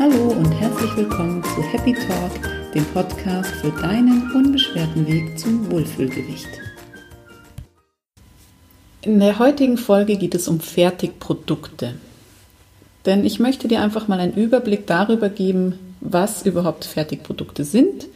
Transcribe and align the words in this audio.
Hallo 0.00 0.30
und 0.30 0.50
herzlich 0.52 0.96
willkommen 0.96 1.44
zu 1.44 1.62
Happy 1.62 1.92
Talk, 1.92 2.72
dem 2.72 2.86
Podcast 2.86 3.50
für 3.56 3.70
deinen 3.70 4.32
unbeschwerten 4.32 5.06
Weg 5.06 5.38
zum 5.38 5.70
Wohlfühlgewicht. 5.70 6.48
In 9.02 9.20
der 9.20 9.38
heutigen 9.38 9.76
Folge 9.76 10.16
geht 10.16 10.34
es 10.34 10.48
um 10.48 10.58
Fertigprodukte. 10.58 11.96
Denn 13.04 13.26
ich 13.26 13.40
möchte 13.40 13.68
dir 13.68 13.82
einfach 13.82 14.08
mal 14.08 14.20
einen 14.20 14.32
Überblick 14.32 14.86
darüber 14.86 15.28
geben, 15.28 15.78
was 16.00 16.46
überhaupt 16.46 16.86
Fertigprodukte 16.86 17.64
sind, 17.64 18.06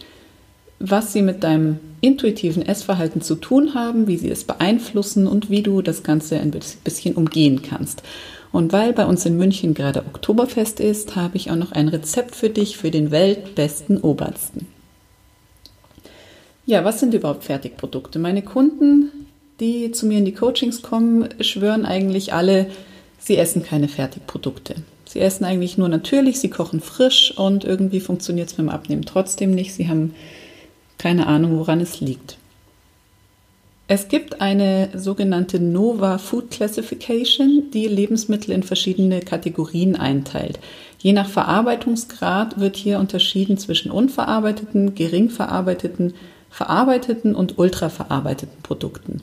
was 0.91 1.13
sie 1.13 1.23
mit 1.23 1.43
deinem 1.45 1.79
intuitiven 2.01 2.65
Essverhalten 2.65 3.23
zu 3.23 3.37
tun 3.37 3.75
haben, 3.75 4.07
wie 4.07 4.19
sie 4.19 4.31
es 4.31 4.45
beeinflussen 4.45 5.27
und 5.27 5.49
wie 5.49 5.63
du 5.63 5.81
das 5.81 6.03
Ganze 6.03 6.39
ein 6.39 6.51
bisschen 6.85 7.15
umgehen 7.15 7.63
kannst. 7.63 8.03
Und 8.53 8.73
weil 8.73 8.93
bei 8.93 9.07
uns 9.07 9.25
in 9.25 9.37
München 9.39 9.75
gerade 9.75 10.01
Oktoberfest 10.01 10.81
ist, 10.81 11.17
habe 11.17 11.37
ich 11.37 11.51
auch 11.51 11.57
noch 11.57 11.73
ein 11.73 11.89
Rezept 11.89 12.37
für 12.37 12.51
dich 12.51 12.77
für 12.77 12.91
den 12.91 13.11
weltbesten 13.11 13.99
Obersten. 13.99 14.67
Ja, 16.67 16.85
was 16.85 17.01
sind 17.01 17.15
überhaupt 17.15 17.45
Fertigprodukte? 17.45 18.19
Meine 18.19 18.43
Kunden, 18.43 19.11
die 19.61 19.91
zu 19.91 20.07
mir 20.07 20.19
in 20.19 20.25
die 20.25 20.35
Coachings 20.35 20.83
kommen, 20.83 21.29
schwören 21.41 21.87
eigentlich 21.87 22.33
alle, 22.33 22.67
sie 23.19 23.37
essen 23.39 23.63
keine 23.63 23.89
Fertigprodukte. 23.89 24.77
Sie 25.07 25.21
essen 25.21 25.45
eigentlich 25.45 25.79
nur 25.79 25.89
natürlich, 25.89 26.41
sie 26.41 26.51
kochen 26.51 26.81
frisch 26.81 27.33
und 27.37 27.65
irgendwie 27.65 28.01
funktioniert 28.01 28.49
es 28.49 28.55
beim 28.55 28.69
Abnehmen 28.69 29.05
trotzdem 29.05 29.55
nicht. 29.55 29.75
Sie 29.75 29.89
haben 29.89 30.15
keine 31.05 31.27
Ahnung, 31.27 31.59
woran 31.59 31.83
es 31.83 32.01
liegt. 32.01 32.39
Es 33.89 34.09
gibt 34.09 34.41
eine 34.41 34.89
sogenannte 34.95 35.61
Nova 35.61 36.17
Food 36.17 36.51
Classification, 36.51 37.65
die 37.75 37.87
Lebensmittel 37.89 38.53
in 38.53 38.63
verschiedene 38.63 39.21
Kategorien 39.21 39.97
einteilt. 39.97 40.59
Je 40.99 41.13
nach 41.13 41.29
Verarbeitungsgrad 41.29 42.59
wird 42.59 42.77
hier 42.77 43.01
unterschieden 43.01 43.59
zwischen 43.59 43.91
unverarbeiteten, 43.91 44.95
gering 44.95 45.29
verarbeiteten, 45.29 46.15
verarbeiteten 46.49 47.35
und 47.35 47.59
ultraverarbeiteten 47.59 48.63
Produkten. 48.63 49.21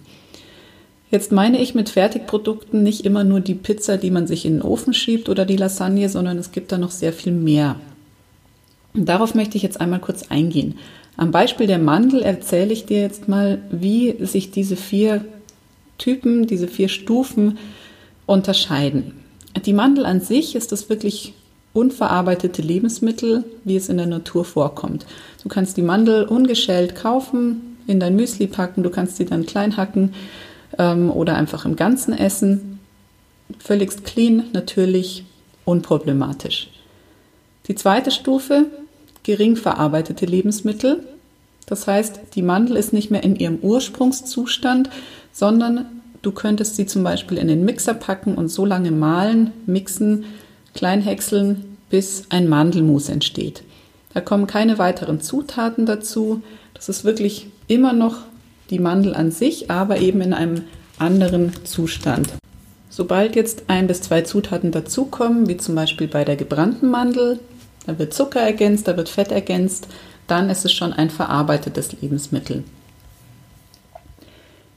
Jetzt 1.10 1.32
meine 1.32 1.60
ich 1.60 1.74
mit 1.74 1.90
Fertigprodukten 1.90 2.84
nicht 2.84 3.06
immer 3.06 3.24
nur 3.24 3.40
die 3.40 3.56
Pizza, 3.56 3.98
die 3.98 4.12
man 4.12 4.28
sich 4.28 4.46
in 4.46 4.58
den 4.58 4.62
Ofen 4.62 4.94
schiebt 4.94 5.30
oder 5.30 5.46
die 5.46 5.58
Lasagne, 5.58 6.10
sondern 6.10 6.38
es 6.38 6.52
gibt 6.52 6.72
da 6.72 6.78
noch 6.78 6.92
sehr 6.92 7.12
viel 7.12 7.32
mehr. 7.32 7.78
Und 8.94 9.10
darauf 9.10 9.34
möchte 9.34 9.58
ich 9.58 9.64
jetzt 9.64 9.82
einmal 9.82 10.00
kurz 10.00 10.30
eingehen. 10.30 10.78
Am 11.18 11.32
Beispiel 11.32 11.68
der 11.68 11.80
Mandel 11.80 12.22
erzähle 12.22 12.74
ich 12.74 12.86
dir 12.86 13.02
jetzt 13.02 13.28
mal, 13.28 13.62
wie 13.70 14.16
sich 14.26 14.52
diese 14.52 14.76
vier 14.76 15.26
Typen, 15.98 16.48
diese 16.48 16.68
vier 16.68 16.90
Stufen 16.90 17.58
unterscheiden. 18.26 19.14
Die 19.66 19.74
Mandel 19.74 20.06
an 20.06 20.22
sich 20.22 20.56
ist 20.56 20.72
das 20.72 20.90
wirklich 20.90 21.34
unverarbeitete 21.74 22.62
Lebensmittel, 22.62 23.44
wie 23.64 23.76
es 23.76 23.90
in 23.90 23.98
der 23.98 24.08
Natur 24.08 24.46
vorkommt. 24.46 25.06
Du 25.44 25.50
kannst 25.50 25.78
die 25.78 25.82
Mandel 25.82 26.26
ungeschält 26.26 26.96
kaufen, 26.96 27.78
in 27.88 28.00
dein 28.00 28.16
Müsli 28.16 28.48
packen, 28.48 28.84
du 28.84 28.90
kannst 28.90 29.18
sie 29.18 29.26
dann 29.26 29.46
klein 29.46 29.78
hacken 29.78 30.14
ähm, 30.78 31.12
oder 31.12 31.36
einfach 31.36 31.66
im 31.66 31.76
Ganzen 31.76 32.14
essen. 32.14 32.80
Völlig 33.60 34.04
clean, 34.04 34.46
natürlich, 34.54 35.26
unproblematisch. 35.66 36.70
Die 37.68 37.76
zweite 37.76 38.12
Stufe 38.12 38.66
gering 39.24 39.56
verarbeitete 39.56 40.26
Lebensmittel. 40.26 41.04
Das 41.66 41.88
heißt, 41.88 42.20
die 42.36 42.42
Mandel 42.42 42.76
ist 42.76 42.94
nicht 42.94 43.12
mehr 43.12 43.24
in 43.24 43.36
ihrem 43.36 43.60
Ursprungszustand, 43.62 44.90
sondern 45.32 45.86
du 46.22 46.32
könntest 46.32 46.76
sie 46.76 46.86
zum 46.86 47.04
Beispiel 47.04 47.38
in 47.38 47.48
den 47.48 47.66
Mixer 47.66 47.94
packen 47.94 48.36
und 48.36 48.50
so 48.50 48.66
lange 48.66 48.92
mahlen, 48.92 49.52
mixen, 49.66 50.26
kleinhäckseln, 50.74 51.78
bis 51.90 52.26
ein 52.30 52.48
Mandelmus 52.48 53.10
entsteht. 53.10 53.64
Da 54.14 54.22
kommen 54.22 54.48
keine 54.48 54.78
weiteren 54.78 55.22
Zutaten 55.22 55.86
dazu. 55.86 56.42
Das 56.74 56.90
ist 56.90 57.04
wirklich 57.04 57.48
immer 57.68 57.94
noch 57.94 58.18
die 58.70 58.80
Mandel 58.80 59.14
an 59.14 59.32
sich, 59.32 59.70
aber 59.70 60.00
eben 60.00 60.22
in 60.22 60.34
einem 60.34 60.64
anderen 60.98 61.54
Zustand. 61.66 62.30
Sobald 62.90 63.36
jetzt 63.36 63.64
ein 63.68 63.88
bis 63.88 64.02
zwei 64.02 64.22
Zutaten 64.22 64.72
dazukommen, 64.72 65.48
wie 65.48 65.58
zum 65.58 65.76
Beispiel 65.76 66.08
bei 66.08 66.26
der 66.26 66.36
gebrannten 66.36 66.90
Mandel, 66.90 67.40
da 67.86 67.98
wird 67.98 68.14
Zucker 68.14 68.42
ergänzt, 68.42 68.88
da 68.88 68.98
wird 68.98 69.10
Fett 69.10 69.32
ergänzt, 69.32 69.88
dann 70.28 70.50
ist 70.50 70.66
es 70.66 70.72
schon 70.72 70.94
ein 70.94 71.10
verarbeitetes 71.10 72.02
Lebensmittel. 72.02 72.64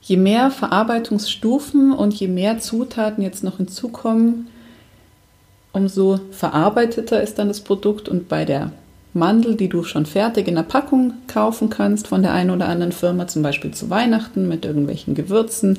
Je 0.01 0.17
mehr 0.17 0.51
Verarbeitungsstufen 0.51 1.93
und 1.93 2.15
je 2.15 2.29
mehr 2.29 2.59
Zutaten 2.59 3.23
jetzt 3.23 3.43
noch 3.43 3.57
hinzukommen, 3.57 4.49
umso 5.73 6.21
verarbeiteter 6.31 7.23
ist 7.23 7.39
dann 7.39 7.49
das 7.49 7.61
Produkt 7.61 8.09
und 8.09 8.29
bei 8.29 8.45
der 8.45 8.73
Mandel, 9.15 9.55
die 9.55 9.69
du 9.69 9.85
schon 9.85 10.07
fertig 10.07 10.49
in 10.49 10.57
der 10.57 10.63
Packung 10.63 11.15
kaufen 11.27 11.71
kannst 11.71 12.09
von 12.09 12.23
der 12.23 12.33
einen 12.33 12.51
oder 12.51 12.69
anderen 12.69 12.93
Firma, 12.93 13.29
zum 13.29 13.43
Beispiel 13.43 13.71
zu 13.71 13.89
Weihnachten 13.89 14.49
mit 14.49 14.65
irgendwelchen 14.65 15.15
Gewürzen, 15.15 15.79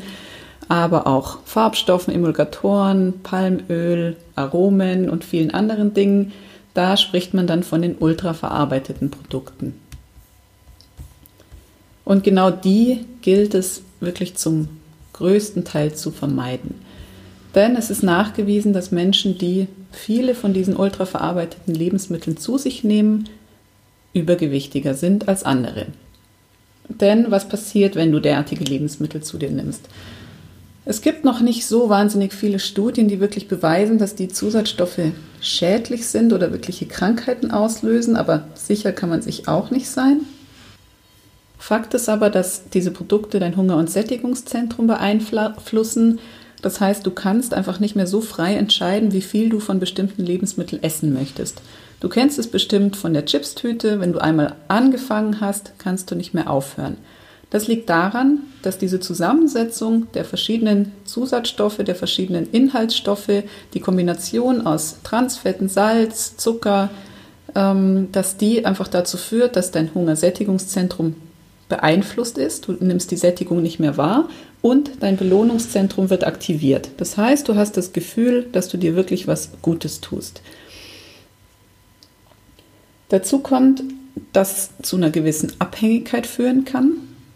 aber 0.70 1.06
auch 1.06 1.40
Farbstoffen, 1.46 2.14
Emulgatoren, 2.14 3.14
Palmöl, 3.22 4.16
Aromen 4.36 5.10
und 5.10 5.24
vielen 5.24 5.54
anderen 5.54 5.94
Dingen, 5.94 6.32
da 6.76 6.98
spricht 6.98 7.34
man 7.34 7.48
dann 7.48 7.64
von 7.64 7.82
den 7.82 7.98
ultraverarbeiteten 7.98 9.10
Produkten. 9.10 9.74
Und 12.04 12.24
genau 12.24 12.52
die 12.52 13.06
gilt 13.22 13.56
es 13.56 13.82
wirklich 14.00 14.36
zum 14.36 14.68
größten 15.14 15.64
Teil 15.64 15.96
zu 15.96 16.12
vermeiden. 16.12 16.76
Denn 17.56 17.78
es 17.78 17.90
ist 17.90 18.04
nachgewiesen, 18.04 18.74
dass 18.74 18.92
Menschen, 18.92 19.38
die 19.38 19.68
viele 19.92 20.36
von 20.36 20.54
diesen 20.54 20.76
ultraverarbeiteten 20.76 21.74
Lebensmitteln 21.74 22.38
zu 22.38 22.58
sich 22.58 22.84
nehmen, 22.84 23.30
übergewichtiger 24.14 24.94
sind 24.94 25.30
als 25.30 25.44
andere. 25.44 25.88
Denn 26.90 27.32
was 27.32 27.48
passiert, 27.48 27.96
wenn 27.96 28.12
du 28.12 28.20
derartige 28.20 28.66
Lebensmittel 28.66 29.24
zu 29.24 29.38
dir 29.38 29.50
nimmst? 29.50 29.88
Es 30.84 31.02
gibt 31.02 31.24
noch 31.24 31.40
nicht 31.40 31.66
so 31.66 31.90
wahnsinnig 31.90 32.34
viele 32.34 32.60
Studien, 32.60 33.08
die 33.08 33.20
wirklich 33.20 33.48
beweisen, 33.48 33.98
dass 33.98 34.14
die 34.14 34.28
Zusatzstoffe 34.28 35.00
schädlich 35.46 36.08
sind 36.08 36.34
oder 36.34 36.52
wirkliche 36.52 36.86
Krankheiten 36.86 37.52
auslösen, 37.52 38.16
aber 38.16 38.48
sicher 38.56 38.92
kann 38.92 39.10
man 39.10 39.22
sich 39.22 39.48
auch 39.48 39.72
nicht 39.72 39.90
sein. 39.90 40.22
Fakt 41.58 41.94
ist 41.94 42.10
aber, 42.10 42.30
dass 42.30 42.70
diese 42.70 42.92
Produkte 42.92 43.40
dein 43.40 43.56
Hunger- 43.56 43.78
und 43.78 43.90
Sättigungszentrum 43.90 44.88
beeinflussen. 44.88 46.20
Das 46.62 46.80
heißt, 46.80 47.06
du 47.06 47.12
kannst 47.12 47.54
einfach 47.54 47.80
nicht 47.80 47.96
mehr 47.96 48.08
so 48.08 48.22
frei 48.22 48.56
entscheiden, 48.56 49.14
wie 49.14 49.22
viel 49.22 49.50
du 49.50 49.60
von 49.60 49.80
bestimmten 49.80 50.24
Lebensmitteln 50.24 50.84
essen 50.84 51.14
möchtest. 51.14 51.62
Du 52.00 52.10
kennst 52.10 52.38
es 52.38 52.48
bestimmt 52.48 52.96
von 52.96 53.14
der 53.14 53.26
Chipstüte, 53.26 54.00
wenn 54.00 54.14
du 54.14 54.20
einmal 54.20 54.56
angefangen 54.68 55.42
hast, 55.42 55.74
kannst 55.80 56.12
du 56.12 56.16
nicht 56.16 56.34
mehr 56.34 56.50
aufhören. 56.50 56.98
Das 57.50 57.68
liegt 57.68 57.90
daran, 57.90 58.40
dass 58.64 58.78
diese 58.78 59.00
Zusammensetzung 59.00 60.12
der 60.14 60.26
verschiedenen 60.26 60.92
Zusatzstoffe, 61.06 61.78
der 61.78 61.96
verschiedenen 61.96 62.50
Inhaltsstoffe, 62.52 63.44
die 63.74 63.80
Kombination 63.80 64.66
aus 64.66 64.98
Transfetten, 65.04 65.70
Salz, 65.70 66.38
Zucker, 66.38 66.90
ähm, 67.54 68.10
dass 68.12 68.38
die 68.38 68.66
einfach 68.66 68.88
dazu 68.88 69.18
führt, 69.18 69.56
dass 69.56 69.72
dein 69.72 69.94
Hungersättigungszentrum 69.94 71.16
beeinflusst 71.70 72.38
ist. 72.38 72.68
Du 72.68 72.74
nimmst 72.74 73.12
die 73.12 73.18
Sättigung 73.18 73.62
nicht 73.62 73.80
mehr 73.80 73.98
wahr 73.98 74.30
und 74.62 74.92
dein 75.00 75.18
Belohnungszentrum 75.18 76.10
wird 76.10 76.26
aktiviert. 76.26 76.90
Das 76.98 77.18
heißt, 77.18 77.48
du 77.48 77.56
hast 77.56 77.78
das 77.78 77.94
Gefühl, 77.94 78.48
dass 78.52 78.68
du 78.68 78.78
dir 78.78 78.96
wirklich 78.96 79.28
was 79.28 79.52
Gutes 79.62 80.02
tust. 80.02 80.42
Dazu 83.10 83.40
kommt, 83.40 83.84
dass 84.34 84.58
es 84.58 84.70
zu 84.82 84.96
einer 84.96 85.10
gewissen 85.10 85.54
Abhängigkeit 85.60 86.26
führen 86.26 86.66
kann. 86.66 86.94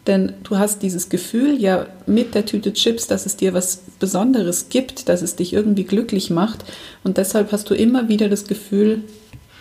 Denn 0.10 0.34
du 0.42 0.58
hast 0.58 0.82
dieses 0.82 1.10
Gefühl 1.10 1.62
ja 1.62 1.86
mit 2.08 2.34
der 2.34 2.44
Tüte 2.44 2.74
Chips, 2.74 3.06
dass 3.06 3.28
es 3.28 3.38
dir 3.38 3.54
was 3.54 3.84
Besonderes 4.00 4.70
gibt, 4.70 5.08
dass 5.08 5.22
es 5.22 5.36
dich 5.36 5.54
irgendwie 5.54 5.84
glücklich 5.84 6.32
macht. 6.32 6.66
Und 7.04 7.18
deshalb 7.18 7.52
hast 7.52 7.70
du 7.70 7.76
immer 7.76 8.10
wieder 8.10 8.28
das 8.28 8.46
Gefühl, 8.46 9.04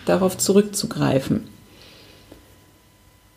darauf 0.07 0.39
zurückzugreifen. 0.39 1.45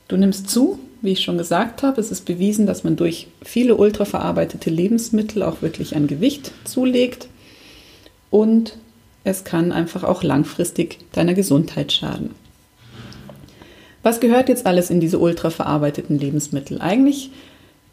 Du 0.07 0.15
nimmst 0.15 0.50
zu, 0.50 0.80
wie 1.01 1.12
ich 1.12 1.21
schon 1.21 1.38
gesagt 1.38 1.83
habe. 1.83 2.00
Es 2.00 2.12
ist 2.12 2.24
bewiesen, 2.24 2.65
dass 2.65 2.86
man 2.86 2.95
durch 2.95 3.27
viele 3.44 3.75
ultraverarbeitete 3.75 4.69
Lebensmittel 4.69 5.44
auch 5.44 5.62
wirklich 5.62 5.97
an 5.97 6.07
Gewicht 6.07 6.53
zulegt. 6.63 7.27
Und 8.30 8.77
es 9.25 9.44
kann 9.44 9.74
einfach 9.74 10.06
auch 10.06 10.24
langfristig 10.24 11.00
deiner 11.12 11.33
Gesundheit 11.33 11.91
schaden. 11.91 12.31
Was 14.03 14.19
gehört 14.19 14.50
jetzt 14.50 14.65
alles 14.65 14.89
in 14.89 15.00
diese 15.00 15.19
ultraverarbeiteten 15.19 16.18
Lebensmittel? 16.18 16.81
Eigentlich 16.81 17.31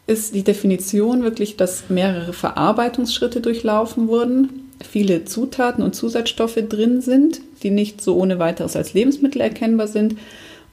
ist 0.07 0.33
die 0.33 0.43
Definition 0.43 1.23
wirklich, 1.23 1.55
dass 1.55 1.89
mehrere 1.89 2.33
Verarbeitungsschritte 2.33 3.41
durchlaufen 3.41 4.07
wurden, 4.07 4.71
viele 4.83 5.25
Zutaten 5.25 5.83
und 5.83 5.93
Zusatzstoffe 5.93 6.59
drin 6.67 7.01
sind, 7.01 7.41
die 7.61 7.69
nicht 7.69 8.01
so 8.01 8.15
ohne 8.15 8.39
weiteres 8.39 8.75
als 8.75 8.93
Lebensmittel 8.93 9.41
erkennbar 9.41 9.87
sind. 9.87 10.15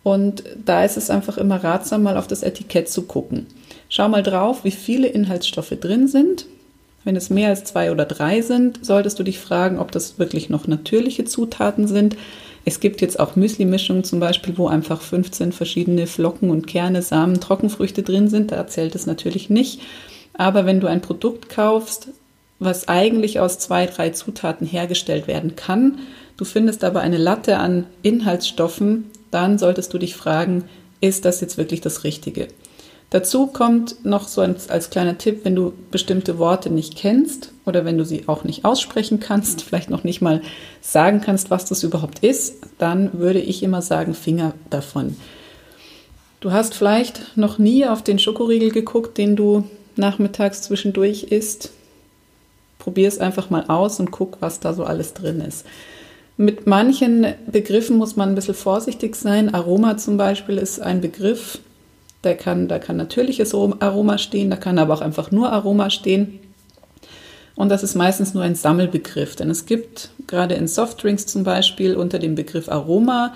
Und 0.03 0.45
da 0.65 0.85
ist 0.85 0.97
es 0.97 1.11
einfach 1.11 1.37
immer 1.37 1.63
ratsam, 1.63 2.05
mal 2.05 2.17
auf 2.17 2.29
das 2.29 2.43
Etikett 2.43 2.89
zu 2.89 3.03
gucken. 3.03 3.47
Schau 3.89 4.09
mal 4.09 4.23
drauf, 4.23 4.65
wie 4.65 4.71
viele 4.71 5.09
Inhaltsstoffe 5.09 5.75
drin 5.81 6.09
sind. 6.09 6.47
Wenn 7.05 7.17
es 7.17 7.29
mehr 7.29 7.51
als 7.51 7.65
zwei 7.65 7.93
oder 7.93 8.05
drei 8.05 8.41
sind, 8.41 8.85
solltest 8.85 9.19
du 9.19 9.23
dich 9.23 9.39
fragen, 9.39 9.79
ob 9.79 9.93
das 9.93 10.19
wirklich 10.19 10.49
noch 10.49 10.67
natürliche 10.67 11.25
Zutaten 11.25 11.87
sind. 11.87 12.17
Es 12.69 12.81
gibt 12.81 13.01
jetzt 13.01 13.21
auch 13.21 13.37
Müsli-Mischungen 13.37 14.03
zum 14.03 14.19
Beispiel, 14.19 14.59
wo 14.59 14.67
einfach 14.67 15.01
15 15.01 15.53
verschiedene 15.53 16.09
Flocken 16.09 16.51
und 16.51 16.67
Kerne, 16.67 17.01
Samen, 17.01 17.41
Trockenfrüchte 17.41 18.03
drin 18.03 18.29
sind. 18.29 18.51
Da 18.51 18.67
zählt 18.67 18.97
es 18.97 19.07
natürlich 19.07 19.49
nicht. 19.49 19.81
Aber 20.35 20.67
wenn 20.67 20.81
du 20.81 20.89
ein 20.89 21.01
Produkt 21.01 21.49
kaufst, 21.49 22.09
was 22.59 22.89
eigentlich 22.89 23.39
aus 23.39 23.61
zwei, 23.61 23.87
drei 23.87 24.11
Zutaten 24.11 24.67
hergestellt 24.67 25.29
werden 25.29 25.55
kann, 25.55 26.01
du 26.37 26.45
findest 26.45 26.83
aber 26.83 27.03
eine 27.03 27.19
Latte 27.19 27.59
an 27.59 27.87
Inhaltsstoffen, 28.03 29.13
dann 29.31 29.59
solltest 29.59 29.95
du 29.95 29.99
dich 29.99 30.17
fragen, 30.17 30.65
ist 31.01 31.25
das 31.25 31.41
jetzt 31.41 31.59
wirklich 31.59 31.83
das 31.83 32.03
Richtige? 32.03 32.49
Dazu 33.11 33.47
kommt 33.47 34.05
noch 34.05 34.27
so 34.27 34.41
als, 34.41 34.69
als 34.69 34.91
kleiner 34.91 35.17
Tipp, 35.17 35.45
wenn 35.45 35.55
du 35.55 35.73
bestimmte 35.91 36.39
Worte 36.39 36.71
nicht 36.71 36.97
kennst 36.97 37.53
oder 37.65 37.85
wenn 37.85 37.99
du 37.99 38.05
sie 38.05 38.25
auch 38.27 38.43
nicht 38.43 38.65
aussprechen 38.65 39.21
kannst, 39.21 39.63
vielleicht 39.63 39.91
noch 39.91 40.03
nicht 40.03 40.21
mal 40.21 40.43
sagen 40.81 41.21
kannst, 41.21 41.51
was 41.51 41.67
das 41.67 41.85
überhaupt 41.85 42.19
ist, 42.21 42.57
dann 42.79 43.19
würde 43.19 43.41
ich 43.41 43.63
immer 43.63 43.81
sagen, 43.81 44.15
Finger 44.15 44.55
davon. 44.71 45.17
Du 46.41 46.53
hast 46.53 46.75
vielleicht 46.75 47.37
noch 47.37 47.59
nie 47.59 47.87
auf 47.87 48.03
den 48.03 48.19
Schokoriegel 48.19 48.71
geguckt, 48.71 49.19
den 49.19 49.37
du 49.37 49.65
nachmittags 49.95 50.63
zwischendurch 50.63 51.25
isst. 51.25 51.71
Probier 52.79 53.09
es 53.09 53.19
einfach 53.19 53.51
mal 53.51 53.65
aus 53.69 54.01
und 54.01 54.11
guck, 54.11 54.39
was 54.41 54.61
da 54.61 54.75
so 54.75 54.85
alles 54.85 55.15
drin 55.15 55.41
ist. 55.41 55.65
Mit 56.37 56.67
manchen 56.67 57.27
Begriffen 57.51 57.97
muss 57.97 58.17
man 58.17 58.31
ein 58.31 58.35
bisschen 58.35 58.55
vorsichtig 58.55 59.17
sein. 59.17 59.55
Aroma 59.55 59.97
zum 59.97 60.19
Beispiel 60.19 60.59
ist 60.59 60.81
ein 60.81 61.01
Begriff, 61.01 61.61
der 62.27 62.37
kann, 62.37 62.69
da 62.69 62.79
kann 62.79 62.97
natürliches 62.97 63.55
Aroma 63.55 64.19
stehen, 64.19 64.51
da 64.51 64.57
kann 64.57 64.79
aber 64.79 64.93
auch 64.95 65.01
einfach 65.01 65.31
nur 65.31 65.53
Aroma 65.53 65.89
stehen. 65.89 66.41
Und 67.55 67.71
das 67.71 67.83
ist 67.83 67.95
meistens 67.95 68.35
nur 68.35 68.43
ein 68.43 68.55
Sammelbegriff, 68.55 69.35
denn 69.37 69.49
es 69.49 69.65
gibt 69.65 70.11
gerade 70.27 70.55
in 70.57 70.69
Softdrinks 70.69 71.27
zum 71.27 71.45
Beispiel 71.45 71.95
unter 71.95 72.19
dem 72.19 72.35
Begriff 72.35 72.69
Aroma 72.69 73.33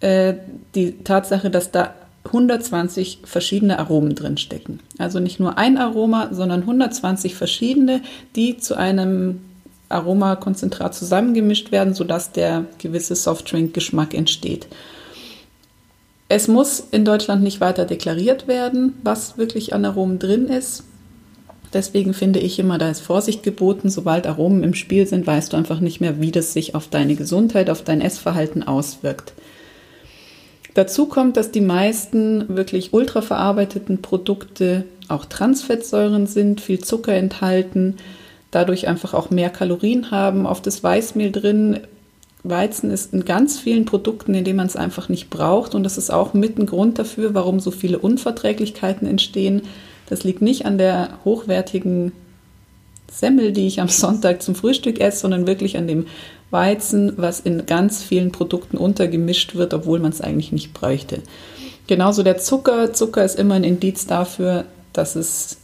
äh, 0.00 0.34
die 0.74 1.04
Tatsache, 1.04 1.50
dass 1.50 1.70
da 1.70 1.94
120 2.24 3.18
verschiedene 3.24 3.78
Aromen 3.78 4.14
drin 4.14 4.38
stecken. 4.38 4.80
Also 4.96 5.18
nicht 5.18 5.40
nur 5.40 5.58
ein 5.58 5.76
Aroma, 5.76 6.28
sondern 6.32 6.60
120 6.60 7.34
verschiedene, 7.34 8.00
die 8.36 8.56
zu 8.56 8.76
einem 8.76 9.40
Aromakonzentrat 9.88 10.94
zusammengemischt 10.94 11.72
werden, 11.72 11.94
sodass 11.94 12.32
der 12.32 12.64
gewisse 12.78 13.14
Softdrink-Geschmack 13.16 14.14
entsteht. 14.14 14.66
Es 16.34 16.48
muss 16.48 16.82
in 16.92 17.04
Deutschland 17.04 17.42
nicht 17.42 17.60
weiter 17.60 17.84
deklariert 17.84 18.48
werden, 18.48 18.94
was 19.02 19.36
wirklich 19.36 19.74
an 19.74 19.84
Aromen 19.84 20.18
drin 20.18 20.46
ist. 20.46 20.82
Deswegen 21.74 22.14
finde 22.14 22.38
ich 22.38 22.58
immer, 22.58 22.78
da 22.78 22.88
ist 22.88 23.00
Vorsicht 23.00 23.42
geboten. 23.42 23.90
Sobald 23.90 24.26
Aromen 24.26 24.64
im 24.64 24.72
Spiel 24.72 25.06
sind, 25.06 25.26
weißt 25.26 25.52
du 25.52 25.58
einfach 25.58 25.80
nicht 25.80 26.00
mehr, 26.00 26.22
wie 26.22 26.30
das 26.30 26.54
sich 26.54 26.74
auf 26.74 26.88
deine 26.88 27.16
Gesundheit, 27.16 27.68
auf 27.68 27.82
dein 27.82 28.00
Essverhalten 28.00 28.62
auswirkt. 28.62 29.34
Dazu 30.72 31.04
kommt, 31.04 31.36
dass 31.36 31.50
die 31.50 31.60
meisten 31.60 32.56
wirklich 32.56 32.94
ultraverarbeiteten 32.94 34.00
Produkte 34.00 34.86
auch 35.08 35.26
Transfettsäuren 35.26 36.26
sind, 36.26 36.62
viel 36.62 36.78
Zucker 36.78 37.12
enthalten, 37.12 37.96
dadurch 38.50 38.88
einfach 38.88 39.12
auch 39.12 39.28
mehr 39.28 39.50
Kalorien 39.50 40.10
haben. 40.10 40.46
Oft 40.46 40.66
ist 40.66 40.82
Weißmehl 40.82 41.30
drin. 41.30 41.80
Weizen 42.44 42.90
ist 42.90 43.12
in 43.12 43.24
ganz 43.24 43.58
vielen 43.58 43.84
Produkten, 43.84 44.34
in 44.34 44.44
denen 44.44 44.56
man 44.56 44.66
es 44.66 44.76
einfach 44.76 45.08
nicht 45.08 45.30
braucht. 45.30 45.74
Und 45.74 45.84
das 45.84 45.96
ist 45.96 46.10
auch 46.10 46.34
mit 46.34 46.58
ein 46.58 46.66
Grund 46.66 46.98
dafür, 46.98 47.34
warum 47.34 47.60
so 47.60 47.70
viele 47.70 47.98
Unverträglichkeiten 47.98 49.06
entstehen. 49.06 49.62
Das 50.08 50.24
liegt 50.24 50.42
nicht 50.42 50.66
an 50.66 50.76
der 50.76 51.18
hochwertigen 51.24 52.12
Semmel, 53.10 53.52
die 53.52 53.66
ich 53.66 53.80
am 53.80 53.88
Sonntag 53.88 54.42
zum 54.42 54.54
Frühstück 54.54 55.00
esse, 55.00 55.20
sondern 55.20 55.46
wirklich 55.46 55.76
an 55.76 55.86
dem 55.86 56.06
Weizen, 56.50 57.14
was 57.16 57.40
in 57.40 57.64
ganz 57.66 58.02
vielen 58.02 58.32
Produkten 58.32 58.76
untergemischt 58.76 59.54
wird, 59.54 59.72
obwohl 59.72 60.00
man 60.00 60.12
es 60.12 60.20
eigentlich 60.20 60.52
nicht 60.52 60.74
bräuchte. 60.74 61.22
Genauso 61.86 62.22
der 62.22 62.38
Zucker. 62.38 62.92
Zucker 62.92 63.24
ist 63.24 63.38
immer 63.38 63.54
ein 63.54 63.64
Indiz 63.64 64.06
dafür, 64.06 64.64
dass 64.92 65.16
es 65.16 65.58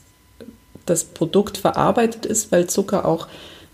das 0.87 1.05
Produkt 1.05 1.59
verarbeitet 1.59 2.25
ist, 2.25 2.51
weil 2.53 2.69
Zucker 2.69 3.05
auch 3.05 3.29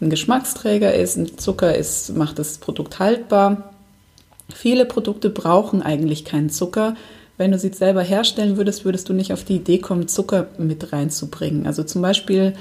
ein 0.04 0.10
Geschmacksträger 0.10 0.94
ist. 0.94 1.16
Ein 1.16 1.38
Zucker 1.38 1.74
ist, 1.74 2.16
macht 2.16 2.38
das 2.38 2.58
Produkt 2.58 2.98
haltbar. 2.98 3.74
Viele 4.54 4.84
Produkte 4.84 5.30
brauchen 5.30 5.82
eigentlich 5.82 6.24
keinen 6.24 6.50
Zucker. 6.50 6.94
Wenn 7.36 7.50
du 7.50 7.58
sie 7.58 7.72
selber 7.72 8.02
herstellen 8.02 8.56
würdest, 8.56 8.84
würdest 8.84 9.08
du 9.08 9.12
nicht 9.12 9.32
auf 9.32 9.44
die 9.44 9.56
Idee 9.56 9.78
kommen, 9.78 10.06
Zucker 10.06 10.48
mit 10.58 10.92
reinzubringen. 10.92 11.66
Also 11.66 11.82
zum 11.82 12.02
Beispiel 12.02 12.54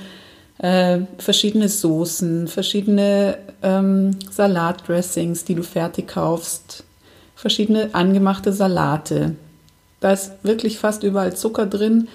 äh, 0.57 1.01
verschiedene 1.17 1.69
Soßen, 1.69 2.47
verschiedene 2.47 3.37
ähm, 3.61 4.17
Salatdressings, 4.31 5.43
die 5.43 5.55
du 5.55 5.63
fertig 5.63 6.07
kaufst, 6.07 6.83
verschiedene 7.35 7.93
angemachte 7.93 8.53
Salate. 8.53 9.35
Da 9.99 10.11
ist 10.11 10.31
wirklich 10.43 10.79
fast 10.79 11.03
überall 11.03 11.35
Zucker 11.35 11.65
drin 11.65 12.07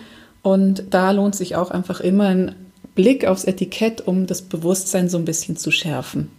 und 0.43 0.85
da 0.91 1.11
lohnt 1.11 1.37
sich 1.37 1.57
auch 1.57 1.71
einfach 1.71 2.01
immer 2.01 2.27
ein 2.27 2.55
Blick 2.99 3.25
aufs 3.27 3.45
Etikett, 3.45 4.09
um 4.09 4.27
das 4.27 4.43
Bewusstsein 4.43 5.09
so 5.09 5.19
ein 5.19 5.25
bisschen 5.25 5.57
zu 5.57 5.71
schärfen. 5.71 6.33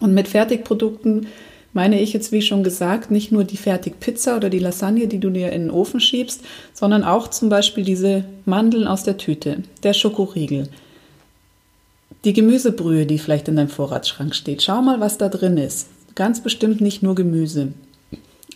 Und 0.00 0.14
mit 0.14 0.26
Fertigprodukten 0.26 1.26
meine 1.74 2.00
ich 2.00 2.14
jetzt, 2.14 2.32
wie 2.32 2.40
schon 2.40 2.64
gesagt, 2.64 3.10
nicht 3.10 3.30
nur 3.30 3.44
die 3.44 3.58
Fertigpizza 3.58 4.38
oder 4.38 4.48
die 4.48 4.58
Lasagne, 4.58 5.06
die 5.06 5.18
du 5.18 5.28
dir 5.28 5.52
in 5.52 5.64
den 5.64 5.70
Ofen 5.70 6.00
schiebst, 6.00 6.40
sondern 6.72 7.04
auch 7.04 7.28
zum 7.28 7.50
Beispiel 7.50 7.84
diese 7.84 8.24
Mandeln 8.46 8.86
aus 8.86 9.02
der 9.02 9.18
Tüte, 9.18 9.62
der 9.82 9.92
Schokoriegel, 9.92 10.70
die 12.24 12.32
Gemüsebrühe, 12.32 13.04
die 13.04 13.18
vielleicht 13.18 13.48
in 13.48 13.56
deinem 13.56 13.68
Vorratsschrank 13.68 14.34
steht. 14.34 14.62
Schau 14.62 14.80
mal, 14.80 14.98
was 14.98 15.18
da 15.18 15.28
drin 15.28 15.58
ist. 15.58 15.88
Ganz 16.14 16.42
bestimmt 16.42 16.80
nicht 16.80 17.02
nur 17.02 17.14
Gemüse. 17.14 17.74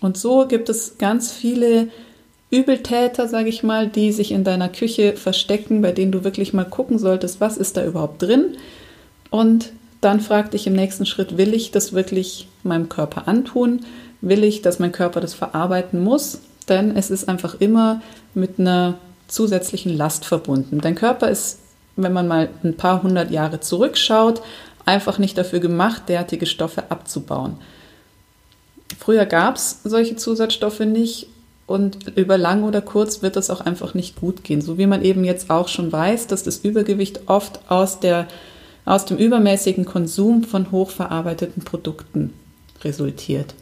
Und 0.01 0.17
so 0.17 0.49
gibt 0.49 0.71
es 0.71 0.97
ganz 0.97 1.33
viele 1.33 1.89
Übeltäter, 2.55 3.29
sage 3.29 3.49
ich 3.49 3.63
mal, 3.63 3.89
die 3.89 4.13
sich 4.13 4.33
in 4.33 4.45
deiner 4.45 4.69
Küche 4.69 5.17
verstecken, 5.17 5.83
bei 5.83 5.93
denen 5.93 6.13
du 6.13 6.25
wirklich 6.25 6.53
mal 6.53 6.65
gucken 6.65 6.99
solltest, 6.99 7.41
was 7.41 7.57
ist 7.57 7.77
da 7.77 7.85
überhaupt 7.85 8.23
drin. 8.23 8.57
Und 9.31 9.73
dann 10.01 10.21
frag 10.21 10.51
dich 10.51 10.67
im 10.67 10.75
nächsten 10.75 11.07
Schritt, 11.07 11.37
will 11.37 11.55
ich 11.55 11.71
das 11.71 11.93
wirklich 11.93 12.49
meinem 12.63 12.89
Körper 12.89 13.27
antun? 13.27 13.81
Will 14.21 14.45
ich, 14.45 14.63
dass 14.63 14.79
mein 14.79 14.93
Körper 14.93 15.21
das 15.21 15.35
verarbeiten 15.35 16.03
muss? 16.03 16.41
Denn 16.69 16.97
es 16.97 17.11
ist 17.11 17.29
einfach 17.29 17.61
immer 17.61 18.01
mit 18.35 18.59
einer 18.59 18.99
zusätzlichen 19.29 19.97
Last 19.97 20.25
verbunden. 20.25 20.81
Dein 20.81 20.95
Körper 20.95 21.29
ist 21.29 21.59
wenn 21.97 22.13
man 22.13 22.29
mal 22.29 22.49
ein 22.63 22.77
paar 22.77 23.03
hundert 23.03 23.31
Jahre 23.31 23.61
zurückschaut, 23.61 24.43
einfach 24.85 25.19
nicht 25.19 25.39
dafür 25.39 25.61
gemacht, 25.61 26.09
derartige 26.09 26.47
Stoffe 26.47 26.91
abzubauen. 26.91 27.57
Früher 28.99 29.27
gab 29.27 29.57
es 29.57 29.81
solche 29.85 30.17
Zusatzstoffe 30.17 30.81
nicht 30.81 31.29
und 31.67 32.17
über 32.17 32.37
lang 32.37 32.63
oder 32.65 32.83
kurz 32.83 33.23
wird 33.23 33.37
es 33.37 33.51
auch 33.51 33.61
einfach 33.61 33.95
nicht 33.95 34.17
gut 34.17 34.45
gehen. 34.45 34.61
So 34.61 34.77
wie 34.77 34.87
man 34.87 35.03
eben 35.03 35.25
jetzt 35.25 35.51
auch 35.51 35.69
schon 35.69 35.91
weiß, 35.91 36.27
dass 36.27 36.43
das 36.43 36.59
Übergewicht 36.59 37.23
oft 37.27 37.61
aus, 37.69 38.01
der, 38.01 38.27
aus 38.85 39.07
dem 39.07 39.17
übermäßigen 39.17 39.85
Konsum 39.85 40.45
von 40.45 40.71
hochverarbeiteten 40.71 41.65
Produkten 41.65 42.35
resultiert. 42.83 43.55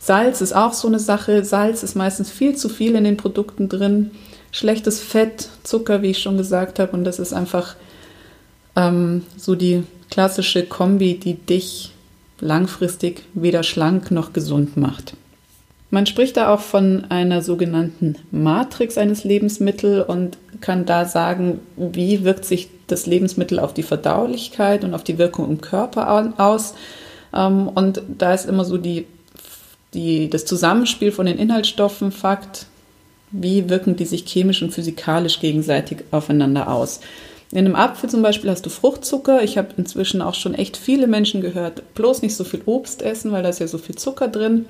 Salz 0.00 0.40
ist 0.40 0.54
auch 0.54 0.72
so 0.72 0.88
eine 0.88 0.98
Sache. 0.98 1.44
Salz 1.44 1.82
ist 1.82 1.94
meistens 1.94 2.30
viel 2.30 2.56
zu 2.56 2.68
viel 2.68 2.94
in 2.96 3.04
den 3.04 3.16
Produkten 3.16 3.68
drin 3.68 4.10
schlechtes 4.52 5.00
Fett, 5.00 5.48
Zucker, 5.62 6.02
wie 6.02 6.10
ich 6.10 6.18
schon 6.18 6.36
gesagt 6.36 6.78
habe. 6.78 6.92
Und 6.92 7.04
das 7.04 7.18
ist 7.18 7.32
einfach 7.32 7.76
ähm, 8.76 9.24
so 9.36 9.54
die 9.54 9.84
klassische 10.10 10.64
Kombi, 10.64 11.18
die 11.18 11.34
dich 11.34 11.92
langfristig 12.40 13.22
weder 13.34 13.62
schlank 13.62 14.10
noch 14.10 14.32
gesund 14.32 14.76
macht. 14.76 15.14
Man 15.90 16.06
spricht 16.06 16.36
da 16.36 16.54
auch 16.54 16.60
von 16.60 17.06
einer 17.08 17.42
sogenannten 17.42 18.16
Matrix 18.30 18.96
eines 18.96 19.24
Lebensmittels 19.24 20.08
und 20.08 20.38
kann 20.60 20.86
da 20.86 21.04
sagen, 21.04 21.60
wie 21.76 22.24
wirkt 22.24 22.44
sich 22.44 22.68
das 22.86 23.06
Lebensmittel 23.06 23.58
auf 23.58 23.74
die 23.74 23.82
Verdaulichkeit 23.82 24.84
und 24.84 24.94
auf 24.94 25.02
die 25.02 25.18
Wirkung 25.18 25.48
im 25.48 25.60
Körper 25.60 26.32
aus. 26.38 26.74
Ähm, 27.34 27.68
und 27.68 28.02
da 28.06 28.34
ist 28.34 28.46
immer 28.46 28.64
so 28.64 28.78
die, 28.78 29.06
die, 29.94 30.30
das 30.30 30.44
Zusammenspiel 30.44 31.12
von 31.12 31.26
den 31.26 31.38
Inhaltsstoffen, 31.38 32.12
Fakt, 32.12 32.66
wie 33.32 33.68
wirken 33.68 33.96
die 33.96 34.06
sich 34.06 34.24
chemisch 34.26 34.62
und 34.62 34.72
physikalisch 34.72 35.40
gegenseitig 35.40 35.98
aufeinander 36.10 36.72
aus? 36.72 37.00
In 37.52 37.58
einem 37.58 37.76
Apfel 37.76 38.08
zum 38.08 38.22
Beispiel 38.22 38.50
hast 38.50 38.64
du 38.64 38.70
Fruchtzucker. 38.70 39.42
Ich 39.42 39.58
habe 39.58 39.70
inzwischen 39.76 40.22
auch 40.22 40.34
schon 40.34 40.54
echt 40.54 40.76
viele 40.76 41.08
Menschen 41.08 41.40
gehört, 41.40 41.94
bloß 41.94 42.22
nicht 42.22 42.36
so 42.36 42.44
viel 42.44 42.62
Obst 42.66 43.02
essen, 43.02 43.32
weil 43.32 43.42
da 43.42 43.48
ist 43.48 43.58
ja 43.58 43.66
so 43.66 43.78
viel 43.78 43.96
Zucker 43.96 44.28
drin. 44.28 44.66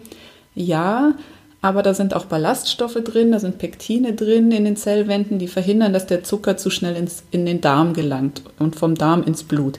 Ja, 0.61 1.14
aber 1.62 1.83
da 1.83 1.95
sind 1.95 2.14
auch 2.14 2.26
Ballaststoffe 2.26 2.99
drin, 3.02 3.33
da 3.33 3.38
sind 3.38 3.59
Pektine 3.59 4.12
drin 4.12 4.52
in 4.52 4.64
den 4.64 4.76
Zellwänden, 4.76 5.38
die 5.38 5.49
verhindern, 5.49 5.95
dass 5.95 6.07
der 6.07 6.23
Zucker 6.23 6.59
zu 6.59 6.69
schnell 6.69 6.97
ins, 6.97 7.23
in 7.31 7.47
den 7.47 7.62
Darm 7.62 7.95
gelangt 7.95 8.43
und 8.59 8.76
vom 8.76 8.95
Darm 8.95 9.23
ins 9.23 9.43
Blut. 9.43 9.79